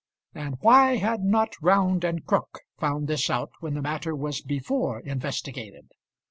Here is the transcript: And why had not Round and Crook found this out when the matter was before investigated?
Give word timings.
And 0.33 0.55
why 0.61 0.95
had 0.95 1.21
not 1.21 1.53
Round 1.61 2.03
and 2.03 2.25
Crook 2.25 2.61
found 2.79 3.07
this 3.07 3.29
out 3.29 3.51
when 3.59 3.75
the 3.75 3.83
matter 3.83 4.15
was 4.15 4.41
before 4.41 4.99
investigated? 5.01 5.91